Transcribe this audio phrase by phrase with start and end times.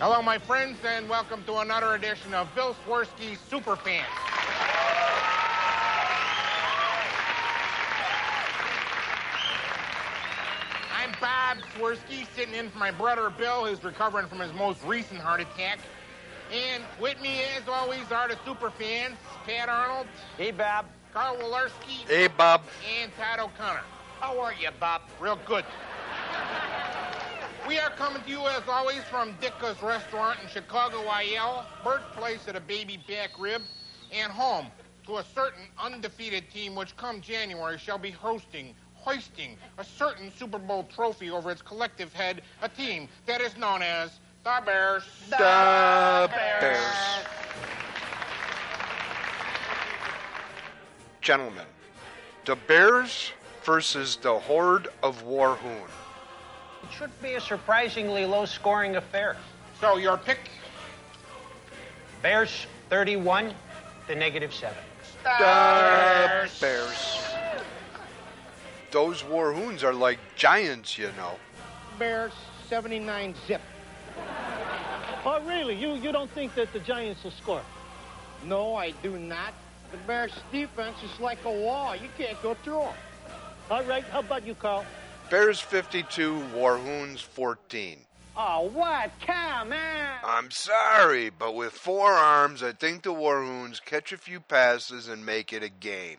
[0.00, 4.04] Hello, my friends, and welcome to another edition of Bill Swirsky's Superfans.
[10.94, 15.20] I'm Bob Swirsky, sitting in for my brother Bill, who's recovering from his most recent
[15.20, 15.78] heart attack.
[16.52, 20.06] And with me, as always, are the superfans, Pat Arnold,
[20.36, 20.86] Hey, Bob.
[21.12, 22.62] Carl Walerski, Hey, Bob.
[23.00, 23.82] and Todd O'Connor.
[24.20, 25.02] How are you, Bob?
[25.20, 25.64] Real good.
[27.88, 32.52] We are coming to you, as always, from Ditka's Restaurant in Chicago, IL, birthplace of
[32.52, 33.62] the baby back rib,
[34.12, 34.66] and home
[35.06, 40.58] to a certain undefeated team which, come January, shall be hosting, hoisting a certain Super
[40.58, 45.04] Bowl trophy over its collective head, a team that is known as the Bears.
[45.30, 46.78] The Bears.
[51.22, 51.66] Gentlemen,
[52.44, 53.32] the Bears
[53.64, 55.88] versus the Horde of Warhoon.
[56.88, 59.36] It should be a surprisingly low scoring affair.
[59.80, 60.50] So, your pick?
[62.22, 63.52] Bears 31
[64.06, 64.76] to negative 7.
[65.22, 67.24] The Bears.
[68.90, 71.38] Those Warhoons are like giants, you know.
[71.98, 72.32] Bears,
[72.68, 73.60] 79 zip.
[75.24, 75.74] Oh, really?
[75.74, 77.62] You you don't think that the Giants will score?
[78.46, 79.52] No, I do not.
[79.90, 81.94] The Bears' defense is like a wall.
[81.96, 82.94] You can't go through them.
[83.70, 84.04] All right.
[84.04, 84.86] How about you, Carl?
[85.30, 87.98] Bears 52, Warhoons 14.
[88.34, 89.10] Oh, what?
[89.26, 90.08] Come on.
[90.24, 95.26] I'm sorry, but with four arms, I think the Warhoons catch a few passes and
[95.26, 96.16] make it a game.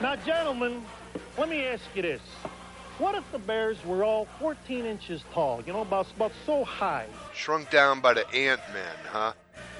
[0.00, 0.84] Now, gentlemen,
[1.36, 2.20] let me ask you this:
[2.98, 5.62] What if the Bears were all 14 inches tall?
[5.66, 7.06] You know, about about so high.
[7.34, 9.32] Shrunk down by the Ant Man, huh?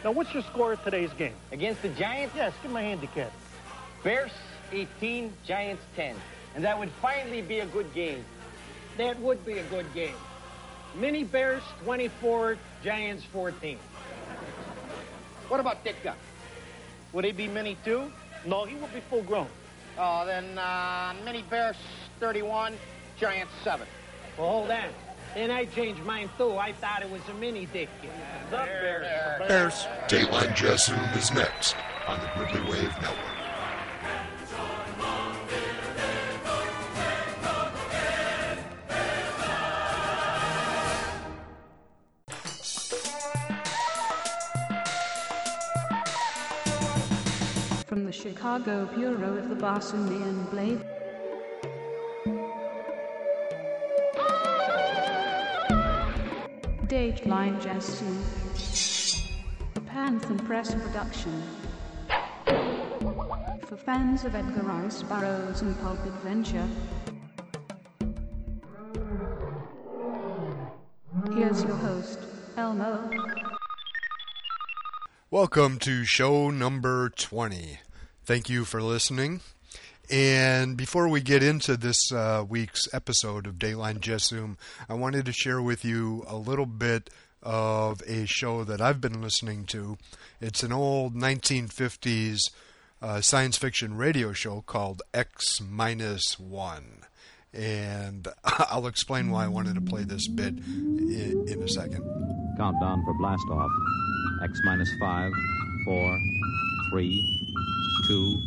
[0.03, 1.35] Now, what's your score of today's game?
[1.53, 3.31] Against the Giants, Yes, give me a handicap.
[4.03, 4.33] Bears
[4.73, 6.17] 18, Giants 10.
[6.55, 8.25] And that would finally be a good game.
[8.97, 10.15] That would be a good game.
[10.95, 13.79] Mini Bears 24, Giants 14.
[15.49, 16.15] What about Ditka?
[17.13, 18.11] Would he be mini too?
[18.47, 19.49] No, he will be full grown.
[19.99, 21.77] Oh, then uh, Mini Bears
[22.21, 22.75] 31,
[23.19, 23.87] Giants 7.
[24.39, 24.85] Well, hold on.
[25.35, 26.57] And I changed mine too.
[26.57, 27.91] I thought it was a mini dick.
[28.51, 29.49] The Bears.
[29.49, 29.87] Bears.
[30.09, 33.36] Dateline Jasoom is next on the Grizzly Wave Network.
[48.23, 50.81] Chicago Bureau of the Barsoomian Blade.
[56.89, 57.61] Dateline
[59.77, 61.43] A Panther Press production.
[63.67, 66.67] For fans of Edgar Rice Burroughs and Pulp Adventure.
[71.35, 72.21] Here's your host,
[72.57, 73.11] Elmo.
[75.31, 77.81] Welcome to show number 20.
[78.27, 79.41] Thank you for listening.
[80.11, 84.57] And before we get into this uh, week's episode of Dateline Jasoom,
[84.89, 87.09] I wanted to share with you a little bit
[87.41, 89.97] of a show that I've been listening to.
[90.41, 92.51] It's an old 1950s
[93.01, 97.05] uh, science fiction radio show called X Minus One.
[97.55, 102.03] And I'll explain why I wanted to play this bit in, in a second.
[102.57, 103.71] Countdown for blast off.
[104.43, 105.31] X minus five,
[105.85, 106.19] four,
[106.91, 107.46] three,
[108.07, 108.41] two,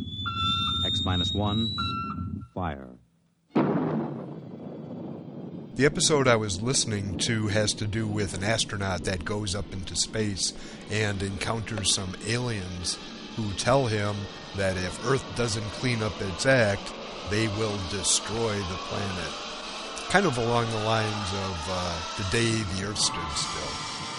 [0.85, 1.75] X minus one,
[2.53, 2.87] fire.
[5.75, 9.71] The episode I was listening to has to do with an astronaut that goes up
[9.73, 10.53] into space
[10.91, 12.97] and encounters some aliens
[13.35, 14.15] who tell him
[14.57, 16.93] that if Earth doesn't clean up its act,
[17.29, 19.33] they will destroy the planet.
[20.09, 24.18] Kind of along the lines of uh, the day the Earth stood still.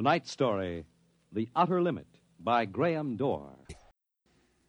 [0.00, 0.86] Tonight's story
[1.30, 2.06] The Outer Limit
[2.42, 3.52] by Graham Doar.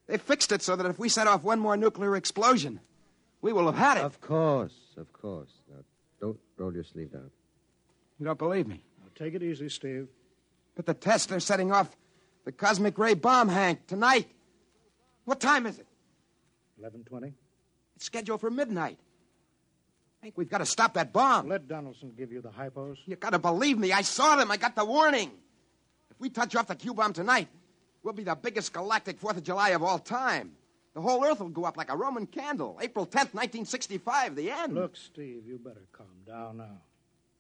[0.06, 2.82] They fixed it so that if we set off one more nuclear explosion,
[3.42, 4.04] we will have had it.
[4.04, 5.52] Of course, of course.
[5.70, 5.86] Now,
[6.20, 7.32] don't roll your sleeve down.
[8.20, 8.84] You don't believe me?
[9.16, 10.10] take it easy, Steve.
[10.76, 11.96] But the test they're setting off
[12.44, 14.30] the cosmic ray bomb, Hank, tonight.
[15.24, 15.88] What time is it?
[16.84, 17.32] 11:20.
[17.96, 19.00] It's scheduled for midnight.
[20.22, 21.48] Hank, we've got to stop that bomb.
[21.48, 22.98] Let Donaldson give you the hypos.
[23.08, 23.92] You got to believe me.
[23.92, 24.52] I saw them.
[24.52, 25.32] I got the warning.
[26.12, 27.48] If we touch off the Q bomb tonight,
[28.04, 30.52] we'll be the biggest galactic Fourth of July of all time.
[30.94, 32.78] The whole Earth will go up like a Roman candle.
[32.84, 34.76] April 10th, 1965, the end.
[34.76, 36.82] Look, Steve, you better calm down now.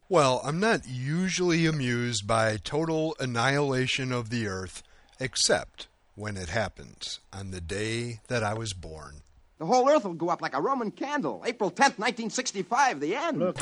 [0.09, 4.81] Well, I'm not usually amused by total annihilation of the Earth,
[5.19, 9.21] except when it happens on the day that I was born.
[9.61, 11.43] The whole Earth will go up like a Roman candle.
[11.45, 13.37] April 10th, 1965, the end.
[13.37, 13.57] Look.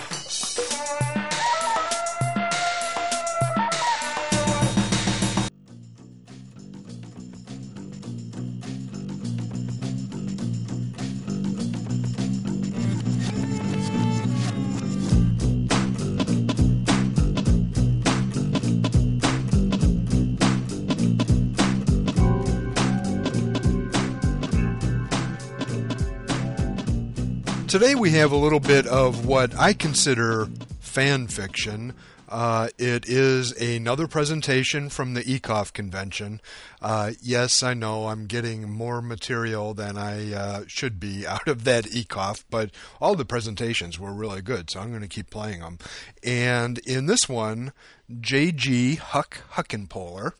[27.69, 30.47] Today we have a little bit of what I consider
[30.79, 31.93] fan fiction.
[32.27, 36.41] Uh, it is another presentation from the ECOF convention.
[36.81, 41.63] Uh, yes, I know I'm getting more material than I uh, should be out of
[41.65, 45.59] that ECOF, but all the presentations were really good, so I'm going to keep playing
[45.59, 45.77] them.
[46.23, 47.71] And in this one,
[48.19, 48.95] J.G.
[48.95, 50.31] Huck Huckenpohler,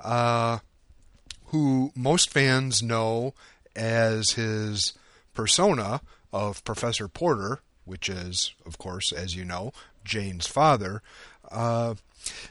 [0.00, 0.58] uh,
[1.46, 3.32] who most fans know
[3.76, 4.92] as his
[5.34, 6.00] persona
[6.34, 9.72] of Professor Porter, which is, of course, as you know,
[10.04, 11.00] Jane's father,
[11.52, 11.94] uh,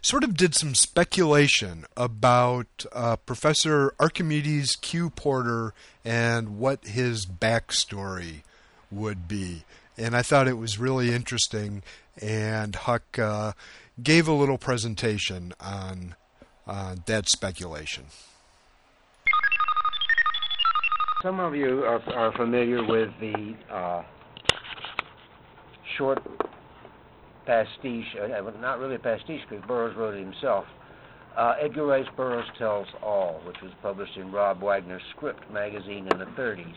[0.02, 5.10] sort of did some speculation about uh, Professor Archimedes Q.
[5.10, 5.74] Porter
[6.06, 8.44] and what his backstory
[8.90, 9.66] would be.
[9.98, 11.84] And I thought it was really interesting,
[12.22, 13.52] and Huck uh,
[14.02, 16.16] gave a little presentation on
[16.66, 18.06] uh, that speculation.
[21.24, 24.04] Some of you are, are familiar with the uh,
[25.98, 26.22] short
[27.46, 30.66] pastiche, uh, not really pastiche because Burroughs wrote it himself.
[31.38, 36.20] Uh, Edgar Rice Burroughs Tells All, which was published in Rob Wagner's Script magazine in
[36.20, 36.74] the 30s,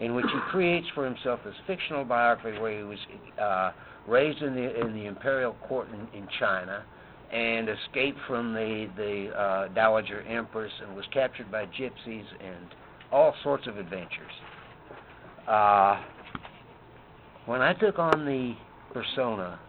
[0.00, 2.98] in which he creates for himself this fictional biography where he was
[3.40, 3.72] uh,
[4.06, 6.84] raised in the in the imperial court in, in China
[7.32, 12.66] and escaped from the the uh, Dowager Empress and was captured by gypsies and
[13.12, 14.32] all sorts of adventures.
[15.46, 16.00] Uh,
[17.46, 18.54] when I took on the
[18.92, 19.60] persona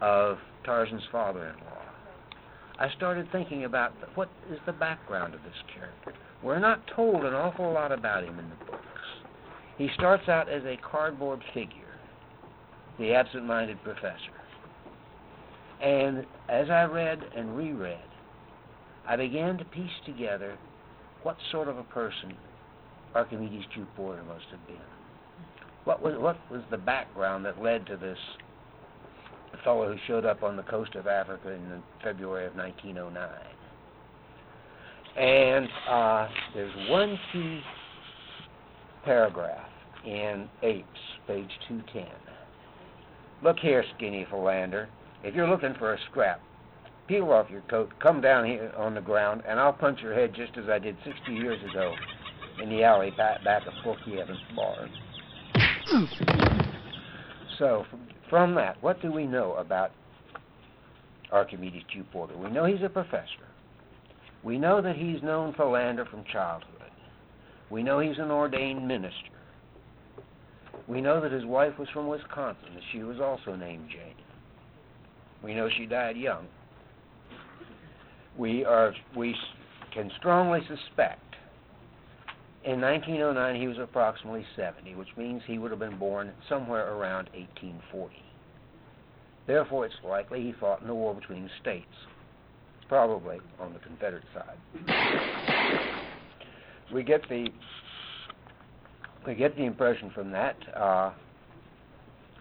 [0.00, 1.82] of Tarzan's father-in-law,
[2.78, 6.14] I started thinking about what is the background of this character.
[6.42, 8.78] We're not told an awful lot about him in the books.
[9.78, 11.98] He starts out as a cardboard figure,
[12.98, 14.16] the absent-minded professor.
[15.80, 17.98] And as I read and reread,
[19.08, 20.56] I began to piece together
[21.22, 22.34] what sort of a person
[23.14, 23.86] Archimedes Q.
[23.96, 24.76] Porter must have been.
[25.84, 28.18] What was what was the background that led to this
[29.64, 33.28] fellow who showed up on the coast of Africa in February of 1909?
[35.16, 37.60] And uh, there's one key
[39.04, 39.68] paragraph
[40.06, 40.86] in Apes,
[41.26, 42.06] page 210.
[43.44, 44.88] Look here, skinny philander.
[45.22, 46.40] If you're looking for a scrap,
[47.08, 50.32] peel off your coat, come down here on the ground, and I'll punch your head
[50.34, 51.94] just as I did 60 years ago
[52.62, 54.90] in the alley back, back of Forky Evans' barn.
[57.58, 57.84] so,
[58.30, 59.90] from that, what do we know about
[61.32, 62.04] Archimedes Q.
[62.12, 62.36] Porter?
[62.36, 63.26] We know he's a professor.
[64.44, 66.68] We know that he's known philander from childhood.
[67.68, 69.16] We know he's an ordained minister.
[70.86, 74.14] We know that his wife was from Wisconsin, and she was also named Jane.
[75.42, 76.46] We know she died young.
[78.36, 79.34] We are we
[79.92, 81.31] can strongly suspect
[82.64, 87.28] in 1909, he was approximately 70, which means he would have been born somewhere around
[87.34, 88.14] 1840.
[89.46, 91.86] Therefore, it's likely he fought in the war between the states,
[92.88, 94.56] probably on the Confederate side.
[96.94, 97.48] We get the
[99.26, 101.12] we get the impression from that uh,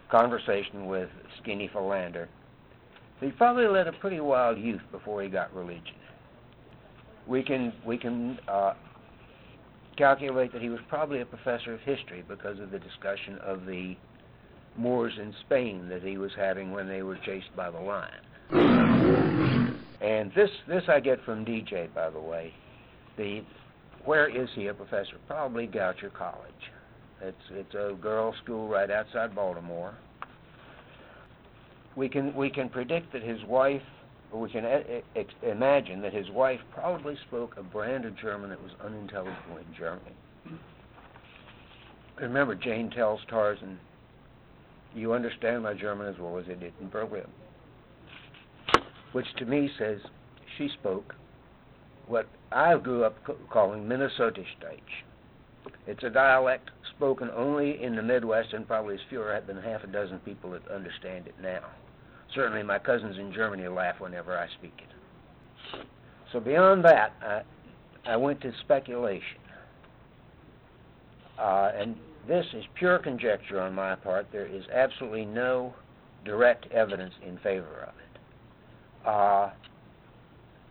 [0.09, 1.09] conversation with
[1.41, 2.27] Skinny Philander
[3.19, 5.95] that he probably led a pretty wild youth before he got religion.
[7.27, 8.73] We can we can uh,
[10.01, 13.95] calculate that he was probably a professor of history because of the discussion of the
[14.75, 18.15] Moors in Spain that he was having when they were chased by the lion.
[20.01, 22.51] And this this I get from DJ, by the way.
[23.15, 23.43] The
[24.03, 25.17] where is he a professor?
[25.27, 26.71] Probably Goucher College.
[27.21, 29.93] It's it's a girls' school right outside Baltimore.
[31.95, 33.83] We can we can predict that his wife
[34.33, 34.65] we can
[35.43, 40.15] imagine that his wife probably spoke a brand of German that was unintelligible in Germany.
[42.19, 43.79] Remember, Jane tells Tarzan,
[44.95, 47.27] You understand my German as well as I did in Berlin.
[49.11, 49.99] Which to me says
[50.57, 51.15] she spoke
[52.07, 53.15] what I grew up
[53.49, 55.03] calling Minnesotisch Deutsch.
[55.87, 59.87] It's a dialect spoken only in the Midwest, and probably has fewer than half a
[59.87, 61.63] dozen people that understand it now.
[62.33, 65.85] Certainly, my cousins in Germany laugh whenever I speak it.
[66.31, 67.41] So beyond that, I,
[68.09, 69.39] I went to speculation,
[71.37, 71.95] uh, and
[72.27, 74.27] this is pure conjecture on my part.
[74.31, 75.73] There is absolutely no
[76.23, 79.07] direct evidence in favor of it.
[79.07, 79.49] Uh,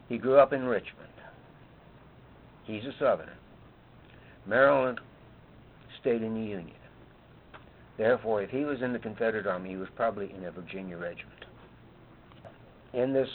[0.09, 1.09] he grew up in Richmond.
[2.65, 3.37] He's a Southerner.
[4.47, 5.01] Maryland
[6.01, 6.77] stayed in the Union.
[7.99, 11.40] Therefore, if he was in the Confederate Army, he was probably in a Virginia regiment.
[12.93, 13.29] In this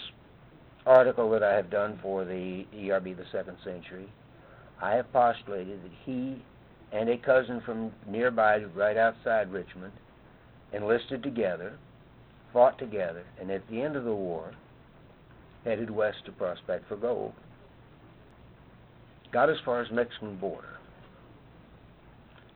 [0.85, 4.07] article that I have done for the ERB the Second Century,
[4.81, 6.43] I have postulated that he
[6.91, 9.93] and a cousin from nearby, right outside Richmond,
[10.74, 11.77] enlisted together,
[12.53, 14.51] fought together, and at the end of the war,
[15.63, 17.33] headed west to prospect for gold.
[19.31, 20.77] Got as far as Mexican border.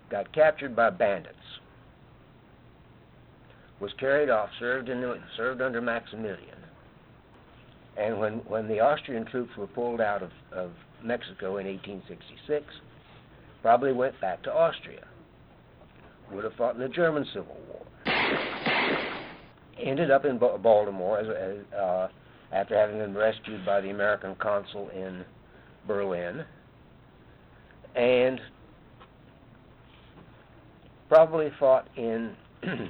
[0.10, 1.36] Got captured by bandits.
[3.79, 5.01] Was carried off, served in
[5.38, 6.60] served under Maximilian.
[8.00, 10.72] And when, when the Austrian troops were pulled out of, of
[11.03, 12.63] Mexico in 1866,
[13.62, 15.06] probably went back to Austria.
[16.32, 17.86] Would have fought in the German Civil War.
[19.77, 22.08] Ended up in Baltimore as, as, uh,
[22.53, 25.25] after having been rescued by the American consul in
[25.88, 26.46] Berlin,
[27.96, 28.39] and
[31.10, 32.89] probably fought in the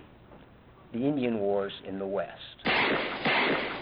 [0.94, 2.34] Indian Wars in the West.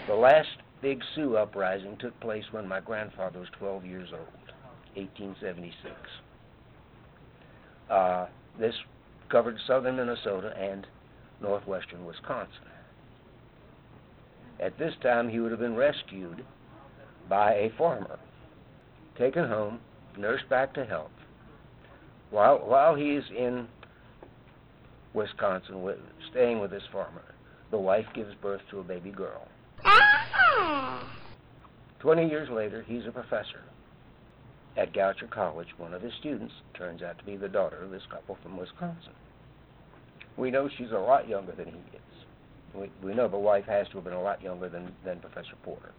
[0.08, 0.48] The last
[0.82, 4.28] big Sioux uprising took place when my grandfather was 12 years old,
[4.96, 5.94] 1876.
[7.90, 8.28] Uh,
[8.60, 8.76] this
[9.30, 10.88] covered southern Minnesota and
[11.42, 12.52] northwestern Wisconsin.
[14.60, 16.44] At this time, he would have been rescued
[17.30, 18.18] by a farmer,
[19.18, 19.80] taken home,
[20.18, 21.12] nursed back to health.
[22.32, 23.68] While while he is in
[25.14, 25.98] Wisconsin, with,
[26.32, 27.24] staying with this farmer,
[27.72, 29.48] the wife gives birth to a baby girl.
[32.00, 33.62] Twenty years later, he's a professor
[34.78, 35.68] at Goucher College.
[35.78, 39.14] One of his students turns out to be the daughter of this couple from Wisconsin.
[40.38, 42.08] We know she's a lot younger than he is.
[42.74, 45.56] We, we know the wife has to have been a lot younger than, than Professor
[45.64, 45.92] Porter.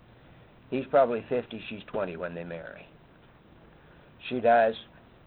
[0.71, 2.87] He's probably 50, she's 20 when they marry.
[4.29, 4.75] She dies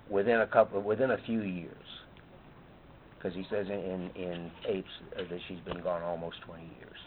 [0.09, 1.75] within a couple, within a few years,
[3.17, 6.97] because he says in, in, in Apes that she's been gone almost 20 years.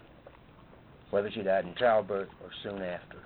[1.10, 3.18] Whether she died in childbirth or soon after.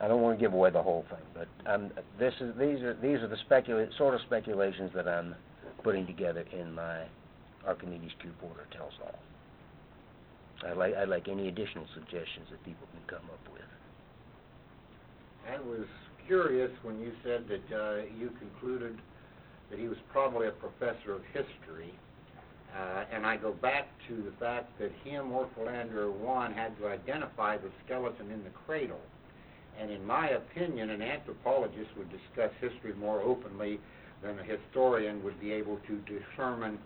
[0.00, 1.48] I don't want to give away the whole thing, but
[2.18, 5.34] this is these are these are the specula- sort of speculations that I'm
[5.82, 7.04] putting together in my
[7.66, 9.18] Archimedes Q Porter tells all.
[10.66, 13.62] I'd like I'd like any additional suggestions that people can come up with.
[15.52, 15.86] I was
[16.26, 18.98] curious when you said that uh, you concluded
[19.70, 21.92] that he was probably a professor of history.
[22.76, 26.86] Uh, and I go back to the fact that him or Philander one had to
[26.86, 29.00] identify the skeleton in the cradle.
[29.78, 33.80] And in my opinion, an anthropologist would discuss history more openly
[34.22, 36.78] than a historian would be able to determine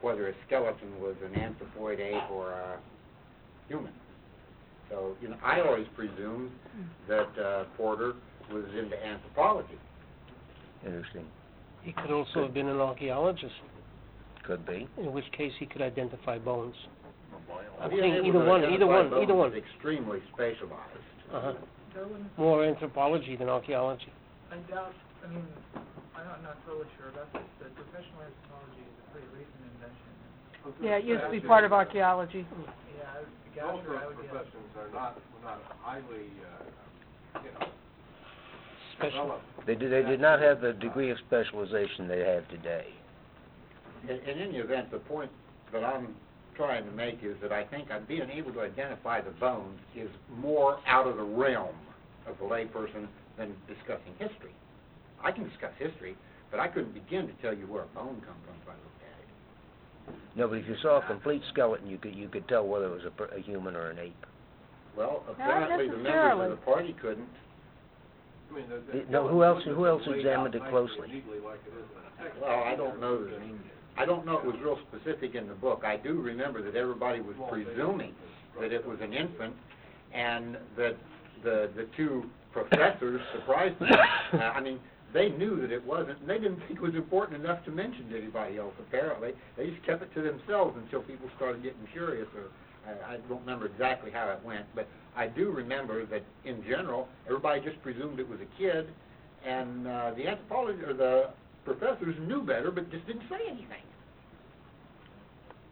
[0.00, 2.78] whether a skeleton was an anthropoid ape or a
[3.68, 3.92] human.
[4.90, 6.50] So, you know, I always presumed
[7.08, 8.14] that uh, Porter
[8.52, 9.78] was into anthropology.
[10.84, 11.26] Interesting.
[11.82, 13.54] He could also have been an archaeologist,
[14.46, 14.86] Could be.
[14.98, 16.74] in which case he could identify bones.
[17.80, 19.52] I'm Being saying able either to one, either identify one, either one.
[19.52, 21.06] is extremely specialized.
[21.34, 21.52] Uh-huh.
[22.38, 24.12] More anthropology than archaeology.
[24.52, 28.94] I doubt, I mean, I'm not, not totally sure about this, but professional anthropology is
[29.02, 30.10] a pretty recent invention.
[30.80, 32.46] Yeah, it used to be part of archaeology.
[32.46, 33.02] Yeah,
[33.58, 34.30] I would, Most Goucher, of I the would guess.
[34.30, 37.66] professions are not, not highly, uh, you know,
[38.98, 39.22] Special.
[39.22, 39.66] developed.
[39.66, 42.86] They did they did not have the degree of specialization they have today.
[44.08, 45.30] In, in any event, the point
[45.72, 46.14] that I'm
[46.56, 50.08] trying to make is that I think uh, being able to identify the bones is
[50.38, 51.74] more out of the realm
[52.26, 54.52] of the layperson than discussing history.
[55.22, 56.16] I can discuss history,
[56.50, 59.02] but I couldn't begin to tell you where a bone comes from if I looked
[59.02, 60.38] at it.
[60.38, 63.02] No, but if you saw a complete skeleton, you could you could tell whether it
[63.02, 64.26] was a, a human or an ape.
[64.96, 67.28] Well, apparently the members of the party couldn't.
[68.50, 69.10] I mean, the, the.
[69.10, 71.08] No, who else- who else examined it closely?
[71.08, 72.48] nicely and neatly like it is in a textbook.
[72.48, 73.40] Well, I don't know the that,
[73.98, 75.82] I don't know it was real specific in the book.
[75.84, 78.12] I do remember that everybody was presuming
[78.60, 79.54] that it was an infant,
[80.14, 80.96] and that
[81.42, 83.88] the the two professors surprised them.
[84.32, 84.80] Uh, I mean,
[85.14, 88.10] they knew that it wasn't, and they didn't think it was important enough to mention
[88.10, 88.74] to anybody else.
[88.80, 92.26] Apparently, they just kept it to themselves until people started getting curious.
[92.34, 92.50] Or
[92.90, 97.08] I, I don't remember exactly how it went, but I do remember that in general,
[97.26, 98.88] everybody just presumed it was a kid,
[99.46, 101.30] and uh, the anthropologists or the
[101.66, 103.82] professors knew better, but just didn't say anything.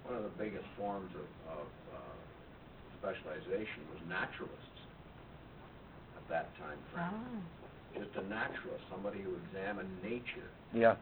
[0.04, 1.98] One of the biggest forms of, of uh,
[3.00, 4.80] specialization was naturalists
[6.18, 7.40] at that time frame.
[7.94, 10.50] Just a naturalist, somebody who examined nature.
[10.74, 10.96] Yeah,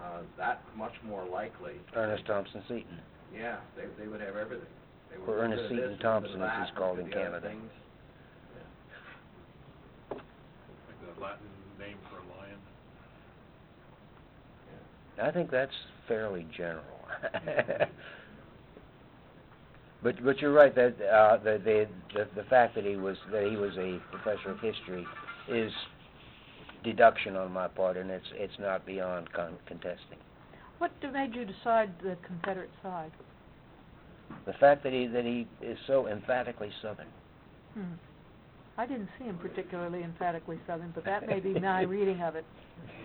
[0.00, 1.74] Uh, that much more likely.
[1.94, 2.98] Ernest Thompson Seton.
[3.36, 4.66] Yeah, they, they would have everything.
[5.12, 7.40] They would Or look Ernest at Seton Thompson, as he's called in at the other
[7.40, 7.48] Canada.
[7.48, 7.70] things.
[10.10, 11.46] Like the Latin
[11.78, 12.21] name for a lion.
[15.20, 15.72] I think that's
[16.08, 16.84] fairly general.
[20.02, 23.46] but but you're right that uh, the, the the the fact that he was that
[23.48, 25.06] he was a professor of history
[25.48, 25.72] is
[26.84, 30.18] deduction on my part, and it's it's not beyond con- contesting.
[30.78, 33.12] What made you decide the Confederate side?
[34.46, 37.06] The fact that he that he is so emphatically Southern.
[37.74, 37.94] Hmm.
[38.78, 42.44] I didn't see him particularly emphatically Southern, but that may be my reading of it.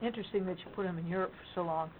[0.00, 1.90] Interesting that you put him in Europe for so long.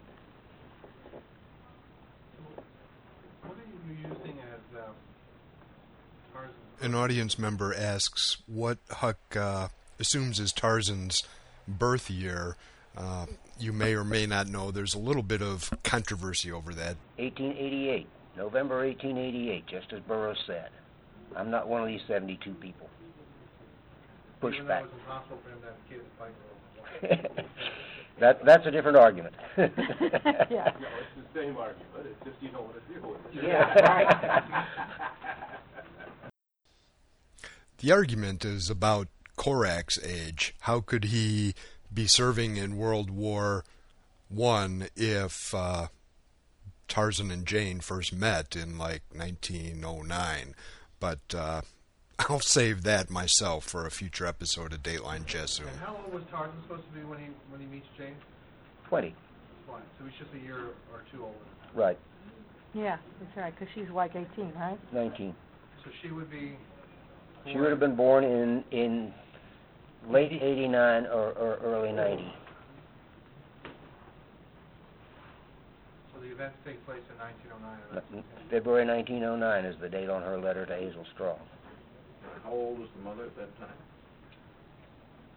[3.42, 6.48] What are you using as um,
[6.80, 11.24] An audience member asks what Huck uh, assumes is Tarzan's
[11.66, 12.56] birth year.
[12.96, 13.26] Uh,
[13.58, 16.96] you may or may not know there's a little bit of controversy over that.
[17.16, 20.68] 1888, November 1888, just as Burroughs said.
[21.36, 22.88] I'm not one of these 72 people.
[24.40, 24.54] Push
[26.94, 27.36] Even though back.
[27.36, 28.18] it was impossible for him to have a kid to fight with.
[28.20, 29.34] that that's a different argument.
[29.56, 30.72] yeah.
[30.80, 32.06] No, it's the same argument.
[32.06, 33.20] It's just you know what to deal with.
[33.36, 33.44] it.
[33.44, 34.64] Yeah.
[37.78, 40.54] The argument is about Korak's age.
[40.62, 41.54] How could he
[41.92, 43.64] be serving in World War
[44.28, 45.86] One if uh,
[46.88, 50.54] Tarzan and Jane first met in like 1909?
[50.98, 51.62] But uh,
[52.18, 55.68] I'll save that myself for a future episode of Dateline Jasoom.
[55.68, 58.16] And how old was Tarzan supposed to be when he when he meets Jane?
[58.88, 59.14] 20,
[59.66, 59.84] Twenty.
[59.98, 60.58] So he's just a year
[60.92, 61.36] or two older.
[61.74, 61.98] right?
[62.74, 64.78] Yeah, that's right, because she's like 18, right?
[64.92, 65.34] 19.
[65.84, 66.56] So she would be.
[67.50, 69.12] She would have been born in in
[70.10, 72.32] late 89 or, or early 90.
[76.12, 78.02] So the events take place in 1909.
[78.12, 81.06] and February 1909 is the date on her letter to Hazel
[82.44, 83.76] How old was the mother at that time?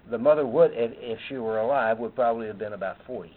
[0.10, 3.32] The mother would, if, if she were alive, would probably have been about 40.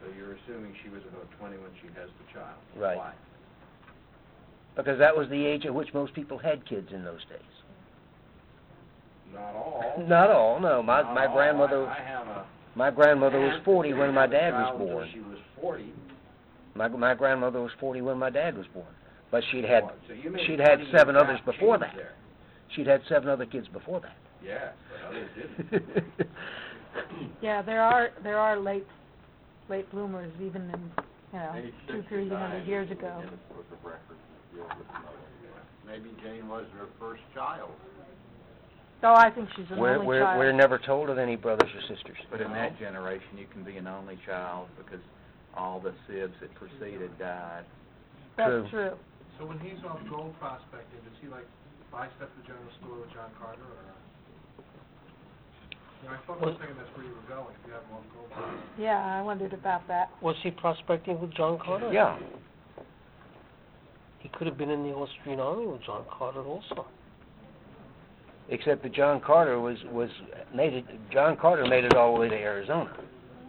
[0.00, 2.56] So you're assuming she was about 20 when she has the child.
[2.76, 2.96] Right.
[2.96, 3.12] Why?
[4.76, 7.40] Because that was the age at which most people had kids in those days.
[9.34, 10.04] Not all.
[10.08, 10.82] Not all, no.
[10.82, 11.34] My Not my all.
[11.34, 15.08] grandmother I, I have a my grandmother was 40 when my dad was born.
[15.12, 15.92] She was 40.
[16.74, 18.86] My my grandmother was 40 when my dad was born.
[19.30, 21.96] But she'd had So you made she'd had 20 seven years others before change that.
[21.96, 22.12] There.
[22.74, 24.16] She'd had seven other kids before that.
[24.44, 25.28] Yeah, but others
[25.70, 25.84] didn't.
[27.40, 28.86] Yeah, there are there are late
[29.68, 30.80] late bloomers even in
[31.32, 33.22] you know Age two three 69 hundred years ago.
[33.56, 34.00] was the record.
[34.56, 35.86] Yeah, with the.
[35.86, 37.70] Maybe Jane wasn't her first child.
[39.00, 40.38] So I think she's an We're only we're child.
[40.38, 42.18] we're never told of any brothers or sisters.
[42.30, 45.00] But in that generation, you can be an only child because
[45.56, 47.64] all the sibs that preceded died.
[48.36, 48.96] That's True.
[49.40, 49.46] True.
[49.46, 51.48] So when he's off gold prospecting, does he like
[51.90, 53.88] buy stuff at the general store with John Carter or?
[56.02, 57.82] You know, I thought for a second that's where you were going, if you have
[57.84, 58.84] him off gold prospecting.
[58.84, 60.10] Yeah, I wondered about that.
[60.22, 61.92] Was he prospecting with John Carter?
[61.92, 62.18] Yeah.
[64.20, 66.86] He could have been in the Austrian army with John Carter also.
[68.48, 70.10] Except that John Carter was was
[70.54, 70.84] made it.
[71.12, 72.92] John Carter made it all the way to Arizona.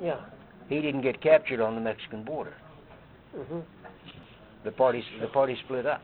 [0.01, 0.19] Yeah.
[0.69, 2.53] He didn't get captured on the Mexican border.
[3.35, 3.80] Mm hmm
[4.63, 6.03] The party the party split up.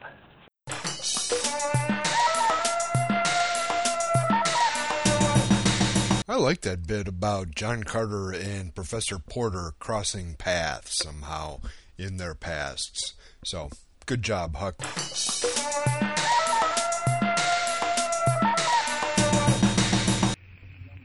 [6.30, 11.62] I like that bit about John Carter and Professor Porter crossing paths somehow
[11.98, 13.14] in their pasts.
[13.44, 13.70] So,
[14.06, 14.76] good job, Huck.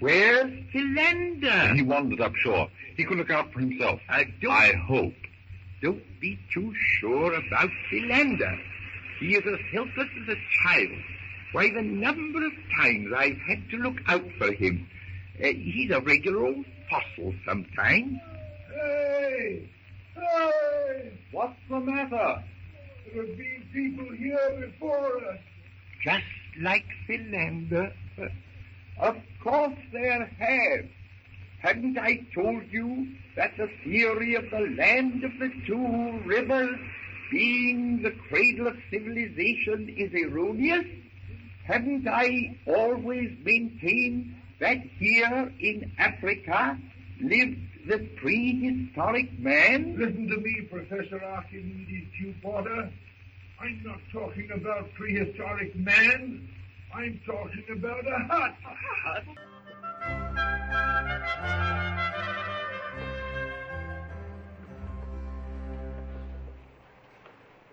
[0.01, 1.75] Where's Philander?
[1.75, 2.69] He wandered up shore.
[2.97, 4.01] He could look out for himself.
[4.09, 4.51] I, do.
[4.51, 5.15] I hope.
[5.83, 8.57] Don't be too sure about Philander.
[9.18, 10.99] He is as helpless as a child.
[11.53, 14.88] Why, the number of times I've had to look out for him.
[15.42, 18.18] Uh, he's a regular old fossil sometimes.
[18.73, 19.68] Hey!
[20.14, 21.12] Hey!
[21.33, 22.45] What's the matter?
[23.12, 25.38] There have been people here before us.
[26.05, 26.25] Just
[26.61, 27.92] like Philander.
[29.01, 30.88] Of course there have.
[31.62, 36.77] Haven't I told you that the theory of the land of the two rivers
[37.31, 40.85] being the cradle of civilization is erroneous?
[41.64, 46.77] Haven't I always maintained that here in Africa
[47.20, 49.96] lived the prehistoric man?
[49.96, 52.35] Listen to me, Professor Archimedes Q.
[52.42, 52.90] Porter.
[53.61, 56.48] I'm not talking about prehistoric man.
[56.92, 58.55] I'm talking about a hut.
[58.66, 59.52] A hut.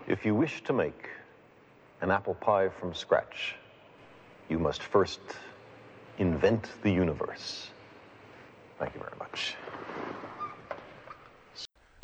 [0.08, 1.08] If you wish to make
[2.02, 3.56] an apple pie from scratch,
[4.50, 5.20] you must first
[6.18, 7.70] invent the universe.
[8.80, 9.56] Thank you very much.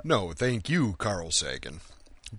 [0.03, 1.81] No, thank you, Carl Sagan.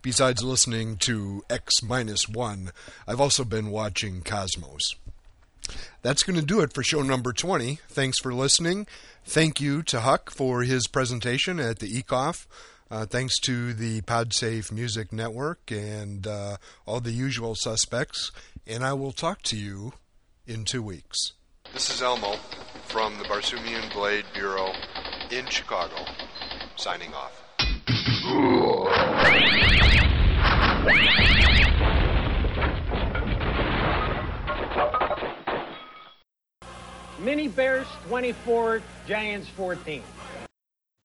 [0.03, 2.70] Besides listening to X minus one,
[3.09, 4.94] I've also been watching Cosmos.
[6.02, 7.81] That's going to do it for show number 20.
[7.88, 8.87] Thanks for listening.
[9.24, 12.46] Thank you to Huck for his presentation at the ECOF.
[12.90, 18.31] Uh, thanks to the PodSafe Music Network and uh, all the usual suspects.
[18.66, 19.94] And I will talk to you
[20.46, 21.33] in two weeks.
[21.72, 22.37] This is Elmo
[22.85, 24.70] from the Barsoomian Blade Bureau
[25.31, 25.96] in Chicago,
[26.76, 27.42] signing off.
[37.18, 40.02] Mini Bears 24, Giants 14.